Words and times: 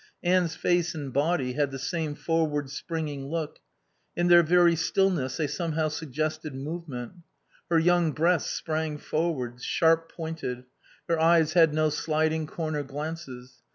Anne's 0.23 0.55
face 0.55 0.95
and 0.95 1.13
body 1.13 1.53
had 1.53 1.69
the 1.69 1.77
same 1.77 2.15
forward 2.15 2.71
springing 2.71 3.27
look. 3.27 3.59
In 4.15 4.29
their 4.29 4.41
very 4.41 4.75
stillness 4.75 5.37
they 5.37 5.45
somehow 5.45 5.89
suggested 5.89 6.55
movement. 6.55 7.13
Her 7.69 7.77
young 7.77 8.11
breasts 8.11 8.49
sprang 8.51 8.97
forwards, 8.97 9.63
sharp 9.63 10.11
pointed. 10.11 10.63
Her 11.07 11.19
eyes 11.19 11.53
had 11.53 11.71
no 11.75 11.89
sliding 11.91 12.47
corner 12.47 12.81
glances. 12.81 13.61